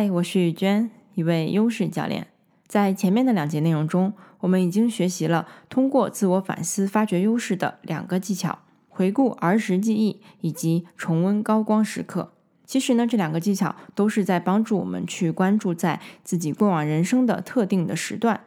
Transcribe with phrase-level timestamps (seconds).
[0.00, 2.28] 嗨，我是雨娟，一位优势教练。
[2.66, 12.32] 在前面的两节内容中，我们已经学习了通过自我反思发掘优势的两个技巧：回顾儿时记忆以及重温高光时刻。
[12.64, 18.40] 其实呢，这两个技巧都是在帮助我们去关注在自己过往人生的特定的时段。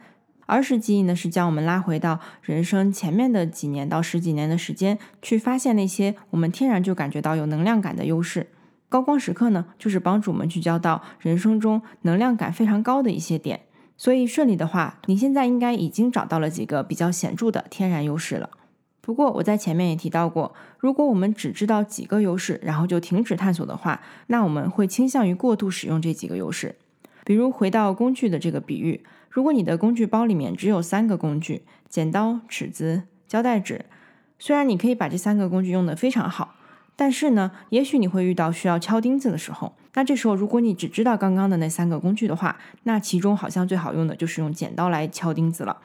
[0.48, 8.48] 儿时记忆呢，是将我们拉回到人生前面的几年到十几年的时间，去发现那些我们天然就感觉到有能量感的优势。
[8.94, 13.62] 高光时刻呢，就是帮助我们聚焦到人生中能量感非常高的一些点。
[13.98, 18.52] 所以顺利的话，你现在应该已经找到了几个比较显著的天然优势了。
[19.02, 26.76] 不过我在前面也提到过，如果我们只知道几个优势，然后就停止探索的话，那我们会倾向于过度使用这几个优势。
[27.26, 33.86] 比如回到工具的这个比喻，如果你的工具包里面只有三个工具：剪刀、尺子、胶带纸，
[34.38, 36.58] 虽然你可以把这三个工具用得非常好。
[36.96, 45.78] 但是呢，也许你会遇到需要敲钉子的时候，那这时候如果你只知道刚刚的那三个工具的话，那其中好像最好用的就是用剪刀来敲钉子了。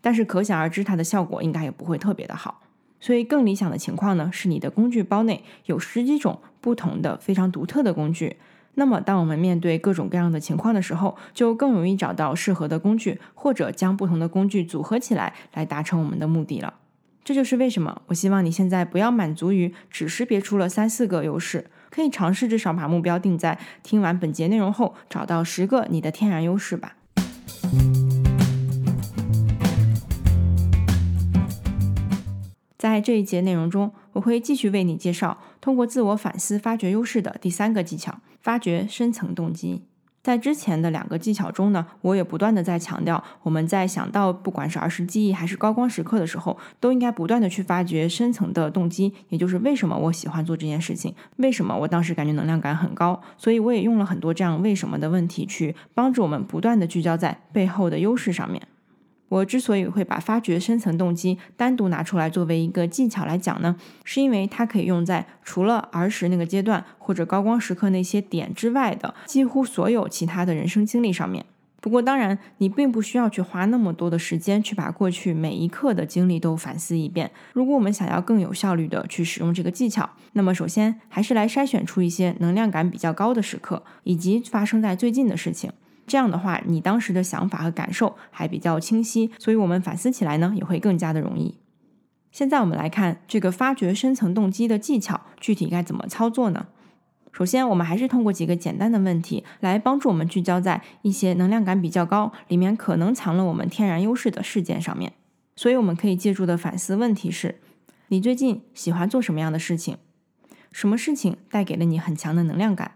[0.00, 2.62] 但是可想而知，它的效果应该也不会特别的好。
[2.98, 8.36] 所以更理想的情况呢，是你的工具包内有十几种不同的非常独特的工具。
[8.74, 16.74] 那么当我们面对各种各样的情况的时候，就更容易找到适合的工具，或者将不同的工具组合起来，来达成我们的目的了。
[17.26, 26.94] 这就是为什么我希望你现在不要满足于只识别出了三四个优势，可以尝试至少把目标定在听完本节内容后找到十个你的天然优势吧。
[32.78, 39.82] 在这一节内容中，我会继续为你介绍通过自我反思发掘优势的第三个技巧——发掘深层动机。
[40.26, 58.60] 在之前的两个技巧中呢，我也不断的在强调，我们在想到不管是儿时记忆还是高光时刻的时候，都应该不断的去发掘深层的动机，也就是为什么我喜欢做这件事情，为什么我当时感觉能量感很高，所以我也用了很多这样为什么的问题去帮助我们不断的聚焦在背后的优势上面。
[59.28, 71.44] 我之所以会把发掘深层动机单独拿出来作为一个技巧来讲呢，是因为它可以用在除了儿时那个阶段或者高光时刻那些点之外的几乎所有其他的人生经历上面。
[71.78, 77.30] 不过当然，你并不需要去花那么多的时间去把过去每一刻的经历都反思一遍。
[77.52, 85.70] 如果我们想要更有效率的去使用这个技巧，那么首先还是来筛选出一些能量感比较高的时刻，以及发生在最近的事情。
[86.06, 91.58] 这样的话，你当时的想法和感受还比较清晰，所以我们反思起来呢也会更加的容易。
[92.30, 96.68] 现在我们来看这个发掘深层动机的技巧，具体该怎么操作呢？
[97.32, 105.12] 首先，我们还是通过几个简单的问题来帮助我们聚焦在一些能量感比较高、里面可能藏了我们天然优势的事件上面。
[105.54, 107.60] 所以我们可以借助的反思问题是：
[108.08, 109.96] 你最近喜欢做什么样的事情？
[110.72, 112.92] 什么事情带给了你很强的能量感？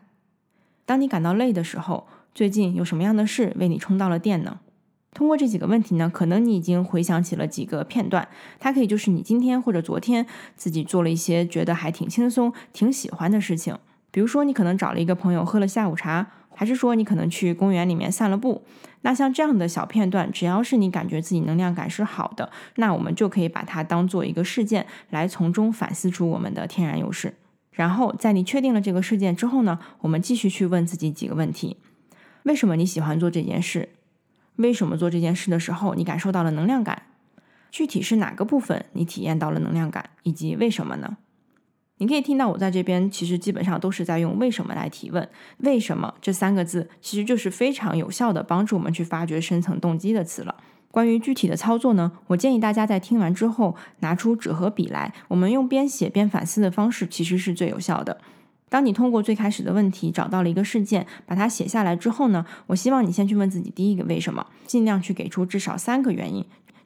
[0.86, 2.06] 当你感到累的时候？
[2.34, 4.60] 最近有什么样的事为你充到了电呢？
[5.12, 8.28] 通过这几个问题呢，可能你已经回想起了几个片段，
[8.60, 10.24] 它可以就是你今天或者昨天
[10.54, 13.76] 自己做了一些觉得还挺轻松、挺喜欢的事情。
[14.12, 18.62] 比如说，你可能找了一个朋友喝了下午茶，还是说你可能去公园里面散了步。
[19.02, 27.34] 那像这样的小片段，只要是你感觉自己能量感是好的，那我们就可以把它当做一个事件来从中反思出我们的天然优势。
[27.72, 31.78] 然后在你确定了这个事件之后呢，我们继续去问自己几个问题。
[32.44, 33.88] 为什么你喜欢做这件事？
[34.56, 37.02] 为什么做这件事的时候你感受到了能量感？
[37.70, 40.10] 具体是哪个部分你体验到了能量感？
[40.22, 41.16] 以及为什么呢？
[41.98, 45.28] 你可以听到我在这边其实基本上都是在用“为什么”来提问。
[45.58, 50.56] 为什么这三个字其实就是非常有效的帮助我们去发掘深层动机的词了。
[50.90, 58.18] 关于具体的操作呢，我建议大家在听完之后拿出纸和笔来，我们用边写边反思的方式其实是最有效的。
[58.70, 66.42] 当你通过最开始的问题找到了一个事件，把它写下来之后呢，我希望你先去问自己第一个为什么，尽量去给出至少三个原因，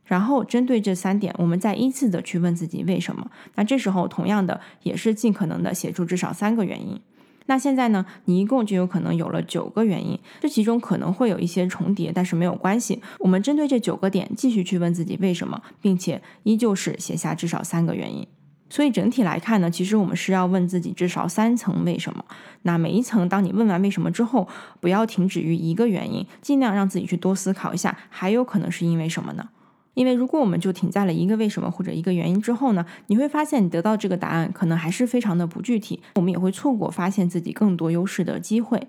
[0.06, 3.30] 然后针对这三点，我们再依次的去问自己为什么。
[3.54, 6.98] 那这时候同样的也是尽可能的写出至少三个原因。
[7.46, 13.02] 那现在呢，你一共就有可能有了九个原因，这其中可能会有一些重叠，但是没有关系。
[13.18, 18.26] 我们针对这九个点继续去问自己为什么，并且依旧是写下至少三个原因。
[18.74, 22.24] 所以整体来看呢，其实我们是要问自己至少三层为什么。
[22.62, 24.48] 那每一层，当你问完为什么之后，
[24.80, 29.48] 不要停止于一个原因，尽量让自己去多思考一下，还有可能是因为什么呢？
[29.94, 38.88] 因为如果我们就停在了一个为什么或者一个原因之后呢，你会发现你得到这个答案可能还是非常的不具体，我们也会错过发现自己更多优势的机会。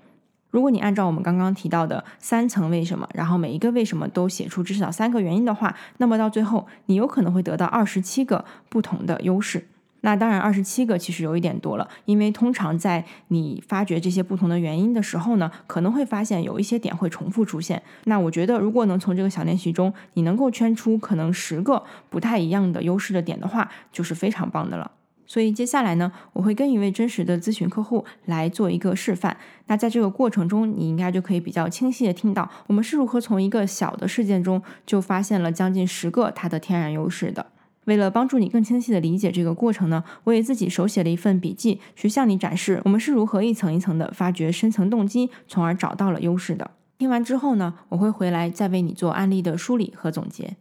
[0.49, 9.67] 如果你按照我们刚刚提到的三层为什么，然后每一个为什么都写出至少三个原因的话，那么到最后你有可能会得到二十七个不同的优势。
[10.05, 17.81] 那当然，二十七个其实有一点多了，因为通常在你发掘这些不同的原因的时候呢，可能会发现有一些点会重复出现。
[18.03, 24.91] 那我觉得，如果能从这个小练习中，你能够圈出可能十个不太一样的优势的点的话，就是非常棒的了。
[25.25, 29.35] 所以接下来呢，我会跟一位真实的咨询客户来做一个示范。
[29.65, 37.47] 那在这个过程中，你应该就可以比较清晰的听到我们是如何从一个小的事件中就发现了将近十个它的天然优势的。
[37.85, 46.71] 为了帮助你更清晰的理解这个过程呢，我也自己手写了一份笔记，去向你展示我们是如何一层一层的发掘深层动机，从而找到了优势的。
[46.97, 50.55] 听完之后呢，我会回来再为你做案例的梳理和总结。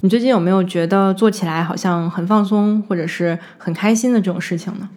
[0.00, 4.88] 你最近有没有觉得做起来好像很放松，或者是很开心的这种事情呢？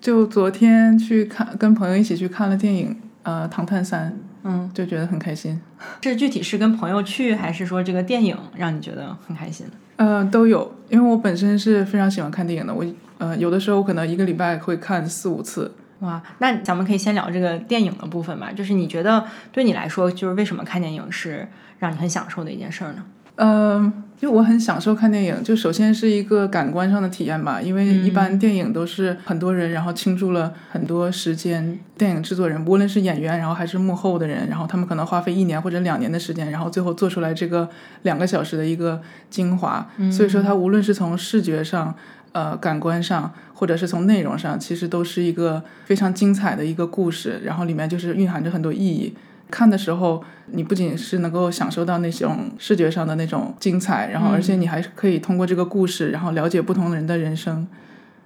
[0.00, 4.10] 就昨天去看，跟朋友一起去看了电影，呃，《唐探三》。
[4.44, 5.60] 嗯，就觉得很开心。
[6.00, 9.66] 这具体是跟朋友去，还是说这个电影让你觉得很开心？
[9.96, 10.72] 呃，都有。
[10.90, 12.84] 因为我本身是非常喜欢看电影的，我
[13.18, 15.74] 呃有的时候可能一个礼拜会看四五次。
[16.00, 18.52] 哇，那咱们可以先聊这个电影的部分吧。
[18.52, 21.48] 就是你觉得对你来说，就是为什么看电影是
[21.78, 23.04] 让你很享受的一件事儿呢？
[23.36, 25.42] 嗯，就我很享受看电影。
[25.42, 31.78] 就首先是一个感官上的体验吧，因为一般电影都是很多人，然后倾注了很多时间。
[31.98, 37.68] 电影制作人，无论是演员，然后还是幕后的人，然后他们可能花费一年或者两年的时间，然后最后做出来这个
[38.02, 39.84] 两个小时的一个精华。
[40.12, 41.94] 所以说，它无论是从视觉上、
[42.32, 47.40] 呃感官上，或者是从内容上，其实都是一个非常精彩的一个故事。
[47.44, 49.14] 然后里面就是蕴含着很多意义。
[49.50, 57.66] 看的时候，你不仅是能够享受到那种视觉上的那种精彩，然后而且你还可以通过这个故事，然后了解不同人的人生。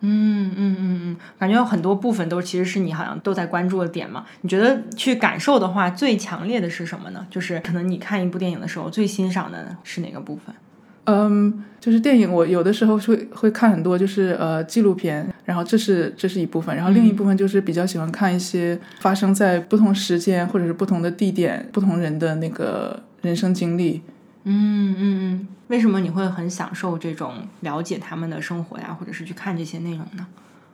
[0.01, 4.25] 嗯嗯嗯嗯，感觉有很多部分都其实是你好像都在关注的点嘛。
[4.43, 7.27] 你觉得去感受的话，最强烈的是什么呢？
[7.29, 10.55] 就是可能你看一部电影的时候，最欣赏的是哪个部分？
[11.11, 24.03] 嗯，就是电影，我有的时候会会看很多，就是呃纪录片，然后这是这是一部分，然后另一部分就是比较喜欢看一些发生在不同时间或者是不同的地点、不同人的那个人生经历。
[24.45, 30.27] 嗯嗯嗯，为什么你会很享受这种了解他们的生活呀，或者是去看这些内容呢？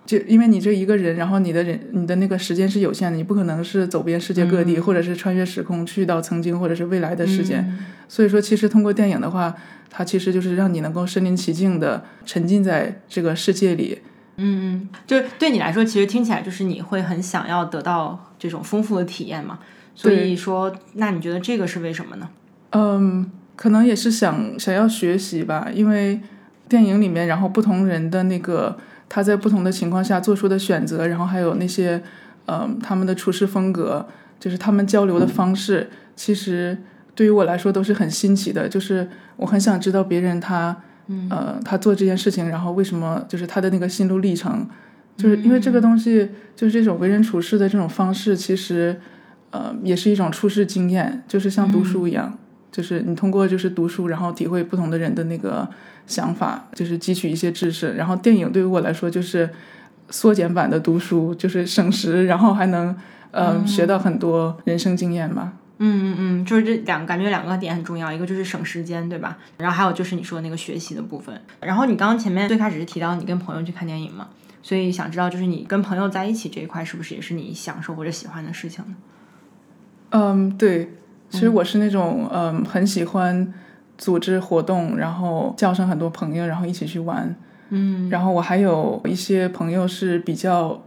[0.07, 7.79] 就因为你这一个人，然后你的人你的那个时间是有限的，你不可能是走遍世界各地，或者是穿越时空去到曾经或者是未来的时间。
[8.07, 9.55] 所以说，其实通过电影的话，
[9.89, 13.99] 它其实就是让你能够身临其境的沉浸在这个世界里。
[14.37, 19.59] 嗯嗯，就对你来说，其实听起来就是你会很想要得到这种丰富的体验嘛。
[19.95, 22.29] 所以说，那你觉得这个是为什么呢？
[22.73, 26.21] 嗯，可能也是想想要学习吧，因为
[26.69, 28.77] 电影里面，然后不同人的那个。
[29.15, 32.03] 他在不同的情况下做出的选择，然后还有那些，
[32.47, 34.05] 嗯，他们的处事风格，
[34.41, 36.77] 就是他们交流的方式，其实
[37.15, 38.69] 对于我来说都是很新奇的。
[38.69, 40.77] 就是我很想知道别人他，
[41.31, 44.67] 呃，他做这件事情，然后为什么，就是他的那个心路历程，
[45.17, 49.01] 就是因为这个东西，就是这种为人处事的这种方式，其实，
[49.53, 52.37] 呃，也是一种处世经验，就是像读书一样，
[52.75, 55.69] 就是你通过就是读书，然后体会不同的人的那个。
[56.07, 59.49] 想法就是汲取一些知识，然后电影对于我来说就是
[60.11, 62.95] 缩减版的读书，就是省时，然后还能
[63.31, 65.55] 呃学到很多人生经验吧。
[65.79, 69.39] 嗯嗯嗯，就是这两感觉两个点很重要，一个就是省时间，对吧？
[69.57, 71.41] 然后还有就是你说的那个学习的部分。
[71.61, 74.29] 然后你刚刚前面最开始是提到你跟朋友去看电影嘛，
[74.63, 78.95] 所以想知道就是你跟朋友在一起这一块是不是也是你享受或者喜欢的事情呢？
[80.11, 80.93] 嗯，对，
[81.31, 83.53] 其实我是那种嗯很喜欢。
[83.97, 87.33] 组织活动，然后叫上很多朋友，然后一起去玩。
[87.69, 90.83] 嗯，然后我还有一些朋友是比较，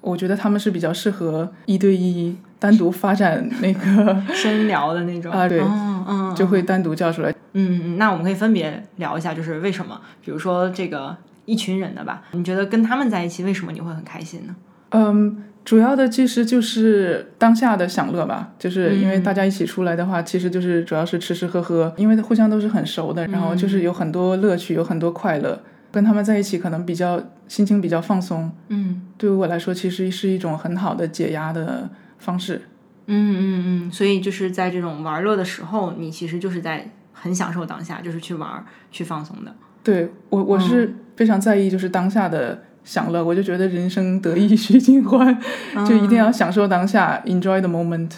[0.00, 7.32] 我觉得他们是比较适合一对一单独发展那个 深聊的那种 啊，对，嗯嗯，就会单独叫出来。
[7.54, 10.00] 嗯嗯，那我们可以分别聊一下，就是为什么？
[10.24, 14.54] 比如说这个一群人的吧，你觉得跟他们在一起，为什么你会很开心呢？
[14.90, 15.42] 嗯。
[15.64, 28.50] 主要的其实就是当下的享乐吧，就是因为大家一起出来的话，其实就是主要是吃吃喝喝，因为互相都是很熟的，然后就是有很多乐趣，有很多快乐，跟他们在一起可能比较心情比较放松。
[28.68, 31.88] 嗯，对于我来说，其实是一种很好的解压的
[32.18, 32.62] 方式。
[33.06, 39.54] 嗯嗯嗯，所以就是在这种玩乐的时候，你其实就是在很享受当下，就是去玩去放松的。
[39.84, 42.64] 对我，我是非常在意就是当下的。
[42.84, 45.38] 享乐，我就觉得人生得意须尽欢，
[45.86, 48.10] 就一定要享受当下，enjoy the moment。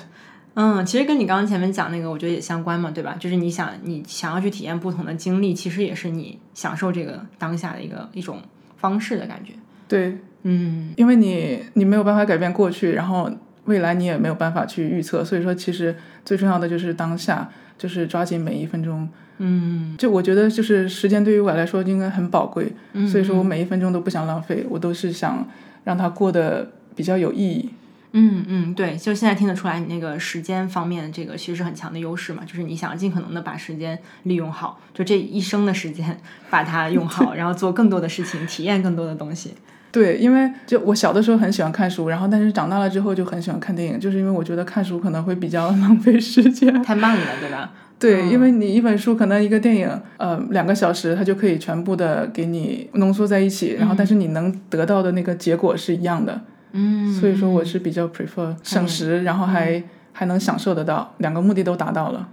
[0.54, 3.16] 嗯，其实跟你刚刚前面讲那个，我觉得也相关嘛，对吧？
[3.18, 8.38] 就是你想你想要去体验不同的经历，其实也是你享受这个当下的一个一种
[8.76, 9.52] 方式的感觉。
[9.88, 13.28] 对，嗯，因为你你没有办法改变过去，然后
[13.64, 15.25] 未来你也没有办法去预测。
[15.25, 19.09] 所以说，其实最重要的就是当下，就是抓紧每一分钟。
[19.38, 25.49] 嗯就我觉得，就是时间对于我来说应该很宝贵，嗯所以说我每一分钟都不想浪费，我都是想
[25.83, 27.71] 让它过得比较有意义。
[28.12, 36.16] 嗯嗯，对，就现在听得出来，你那个时间方面这个其实是很强的优势嘛，就是你想尽可能的把时间利用好，就这一生的时间
[36.49, 39.54] 把它用好， 然后做更多的事情，体验更多的东西。
[39.94, 46.82] 对，因为就我小的时候很喜欢看书，然后但是长大了之后就很喜欢看电影，就是因为我觉得看书可能会比较 浪费时间。
[46.82, 47.70] 太慢了，对吧？
[47.96, 56.40] 对，因为你一本书可能一个电影，呃，两个小时它就可以全部的给你浓缩在一起，然后但是你能得到的那个结果是一样的。
[56.72, 59.80] 嗯，所以说我是比较 prefer 省时，然后还
[60.12, 62.28] 还能享受得到，两个目的都达到了。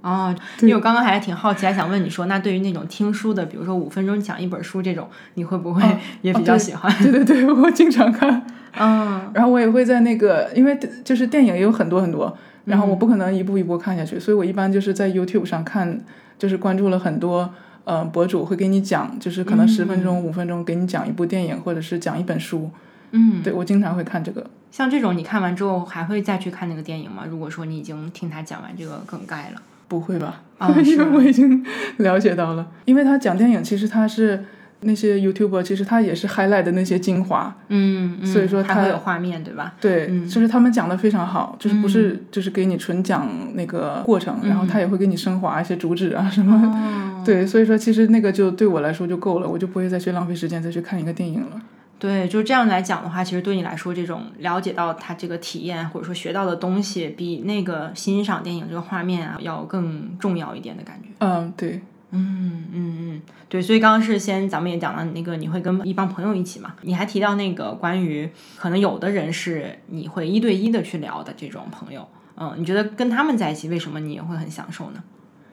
[0.00, 5.82] 哦，因为我刚刚还挺好奇，还想问你说，那对于那种听书的，比如说五分钟讲一本书这种，你会不会
[6.22, 6.92] 也比较喜欢？
[7.02, 8.46] 对对对，我经常看。
[8.78, 12.36] 嗯， 然后我也会在那个，因为就是电影也有很多很多，
[12.66, 16.00] 然后我不可能一步一步看下去，所以我一般就是在 YouTube 上看，
[16.38, 17.52] 就是关注了很多
[17.84, 22.70] 呃博主会给你讲，就是可能十分钟、五分钟给你讲一部电影，或者是讲一本书。
[23.10, 24.46] 嗯，对我经常会看这个。
[24.70, 27.24] 像这种你看完之后还会再去看那个电影吗？
[27.28, 30.42] 如果说你已经听他讲完这个梗概了，不会吧？
[30.58, 31.64] 啊因为我已经
[31.98, 34.44] 了解到了，因为他讲电影，其实他是
[34.80, 37.56] 那些 YouTuber，其实他也是 highlight 的那些精华。
[37.68, 39.74] 嗯，嗯所以说他还会有画面，对吧？
[39.80, 46.56] 对，嗯就是他们讲的非常好，就是不是就是给你纯讲那个过程，然后他也会给你升华一些主旨啊什么。
[46.56, 51.60] 哦， 对，所以说其实那个就对我来说就够了，我就不会再去浪费时间再去看一个电影了。
[51.98, 61.08] 对，就这样来讲的话，其实对你来说，这种了解到他这个体验或者说学到的东西，比那个欣赏电影这个画面啊要更重要一点的感觉。
[61.18, 61.80] 嗯，对，
[62.12, 75.02] 嗯嗯嗯，对，所以刚刚是先咱们也讲了那个你会跟一帮朋友一起嘛，你还提到那个关于可能有的人是你会一对一的去聊的这种朋友，嗯，你觉得跟他们在一起，为什么你也会很享受呢？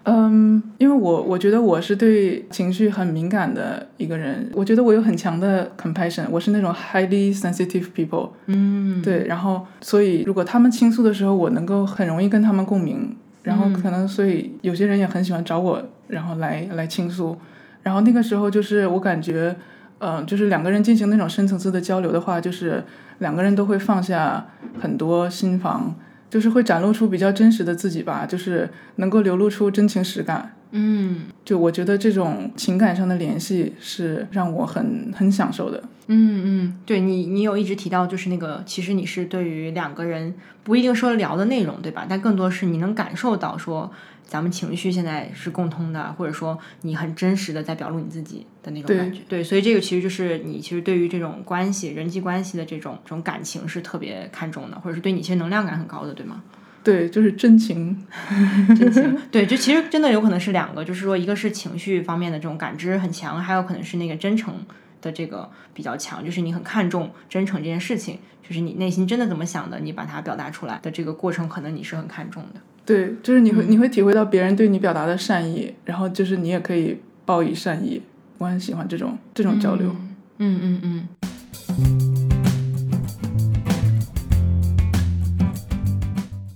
[0.08, 8.30] 嗯，因为我我觉得我是对情绪很敏感的一个人，我觉得我有很强的 compassion，我是那种 highly sensitive people。
[8.46, 17.36] 嗯，对，然后所以如果他们倾诉的时候，我能够很容易跟他们共鸣，然后可能所以有些人也很喜欢找我，然后来来倾诉，
[17.82, 19.56] 然后那个时候就是我感觉，
[19.98, 22.84] 嗯、就是两个人进行那种深层次的交流的话，就是
[23.18, 24.46] 两个人都会放下
[24.80, 25.96] 很多心防，
[26.36, 30.55] 就是会展露出比较真实的自己吧，就是能够流露出真情实感。
[30.72, 35.84] 嗯就我觉得这种情感上的联系是让我很很享受的。
[36.08, 42.06] 嗯嗯，对你，你有一直提到，就是那个，其实你是对于两个人不一定说聊的内容，对吧？
[42.08, 43.92] 但更多是你能感受到说，
[44.24, 49.22] 咱们情绪现在是共通的，或者说你很真实的在表露你自己的那种感觉。
[49.28, 56.44] 对，所以这个其实就是你其实对于这种关系、人际关系的这种这种感情是特别看重的，或者是对你其实能量感很高的，对吗？
[56.86, 57.98] 对，就是真情。
[58.78, 64.54] 真情， 对，就其实真的有可能是两个，就是说一个是情绪方面的这种感知很强，还有可能是那个真诚
[65.02, 72.62] 的这个比较强，就是你很看重真诚这件事情，就是你内心真的怎么想的，你把它表达出来的这个过程，可能你是很看重的。
[72.86, 78.00] 对，就是你会、你会体会到别人对你表达的善意，然后就是你也可以报以善意。
[78.38, 79.96] 我很喜欢这种这种交流。
[80.38, 82.15] 嗯嗯嗯。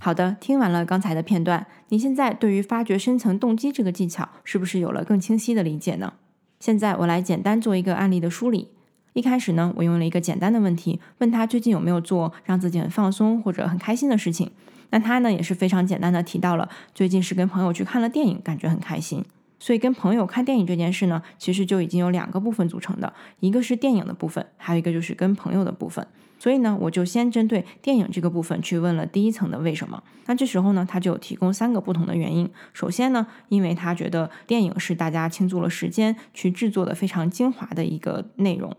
[0.02, 6.14] 好的，听完了刚才的片段，你现在对于发掘深层动机这个技巧是不是有了更清晰的理解呢？
[6.58, 8.68] 现在我来简单做一个案例的梳理。
[9.12, 14.50] 一开始呢，我用了一个简单的问题，问他最近有没有做让自己很放松或者很开心的事情。
[14.88, 19.22] 那他呢也是非常简单的提到了最近是跟朋友去看了电影，感觉很开心。
[19.58, 26.06] 所以跟朋友看电影这件事呢，其实就已经有两个部分组成的，一个是电影的部分，还有一个就是跟朋友的部分。
[26.40, 30.02] 所以呢，我就先针对电影这个部分去问了第一层的为什么。
[30.24, 32.50] 那这时候呢，他就提供三个不同的原因。
[32.72, 38.74] 首先呢，因为他觉得电影是大家倾注了时间去制作的非常精华的一个内容。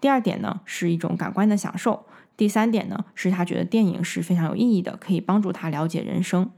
[0.00, 2.06] 第二点呢，是一种感官的享受。
[2.34, 6.50] 第三点呢，是他觉得电影是非常有意义的，可以帮助他了解人生。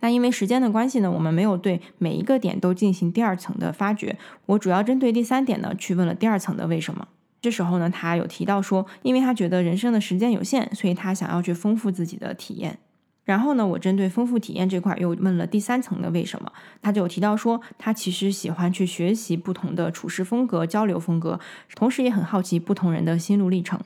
[0.00, 4.18] 那因为时间的关系呢，我们没有对每一个点都进行第二层的发掘。
[4.46, 7.06] 我主要针对第三点呢，去问了第二层的为什么。
[7.40, 12.78] 这时候呢，他有提到说，因为他觉得人生的时间有限，所以他想要去丰富自己的体验。
[13.24, 21.38] 然后呢，我针对丰富体验这块又问了第三层的为什么，他就有提到说，他其实喜欢去学习不同的处事风格、交流风格，
[21.76, 23.78] 同时也很好奇不同人的心路历程。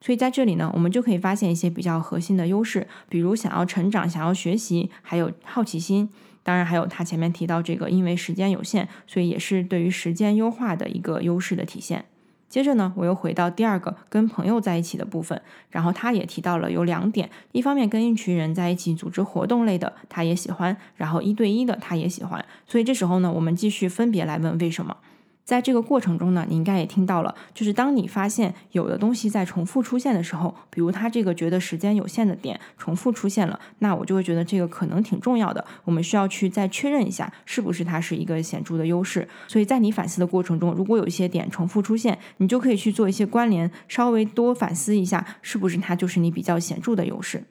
[0.00, 6.08] 所以在这里呢，我们就可以发现一些比较核心的优势，比如想要成长、想要学习，还有好奇心。
[6.44, 12.04] 当然，还有他前面提到这个，因为时间有限，所以也是对于时间优化的一个优势的体现。
[12.52, 15.40] 接着呢，我又回到第二个跟朋友在一起的部分，
[15.70, 22.44] 然后他也提到了有两点：一方面跟一群人在一起组织活动类的，他也喜欢；然后一对一的，他也喜欢。
[22.66, 24.94] 所以这时候呢，我们继续分别来问为什么。
[25.44, 39.28] 在这个过程中呢，你应该也听到了，就是当你发现有的东西在重复出现的时候，比如它这个觉得时间有限的点重复出现了，那我就会觉得这个可能挺重要的，我们需要去再确认一下，是不是它是一个显著的优势。
[39.48, 47.42] 所以在你反思的过程中，如果有一些点重复出现，你就可以去做一些关联，稍微多反思一下，是不是它就是你比较显著的优势。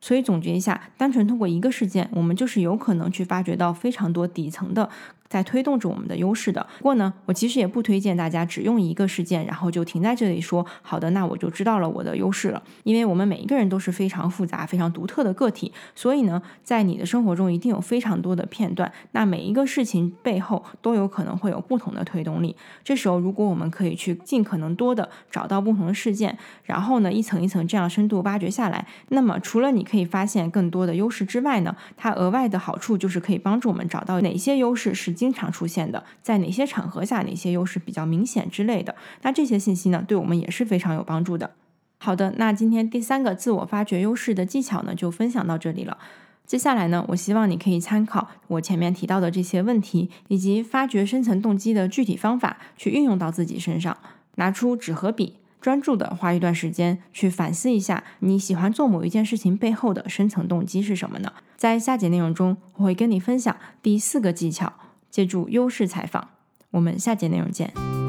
[0.00, 4.88] 所以总结一下，单纯通过一个事件，我们就是有可能去发掘到非常多底层的。
[5.30, 6.66] 在推动着我们的优势的。
[6.78, 12.60] 不过呢，我其实也不推荐大家只用一个事件，然后就停在这里说好的，那我就知道了我的优势了。
[12.82, 18.92] 因为我们每一个人都是非常复杂、非常独特的个体，所以呢，在你的生活中一定有非常多的片段。
[19.12, 22.56] 那每一个事情背后都有可能会有不同的推动力。
[22.82, 35.14] 这时候，如果我们可以去尽可能多的找到不同的事件，然后呢，一层一层这样深度挖掘下来，那么除了你可以发现更多的优势之外呢，它额外的好处就是可以帮助我们找到哪些优势是。
[35.20, 41.50] 经常出现的，在哪些场合下，哪些优势比较明显之类的，那这些信息呢，对我们也是非常有帮助的。
[41.98, 45.98] 好的，那今天第三个自我发掘优势的技巧呢，就分享到这里了。
[46.46, 53.98] 接下来呢，我希望你可以参考我前面提到的这些问题，以及发掘深层动机的具体方法，去运用到自己身上，
[54.36, 55.36] 拿出纸和笔。
[55.60, 61.30] 专注的花一段时间去反思一下，你喜欢做某一件事情背后的深层动机是什么呢？
[61.54, 64.72] 在下节内容中，我会跟你分享第四个技巧。
[65.10, 66.28] 借助优势采访，
[66.70, 67.99] 我们下节内容见。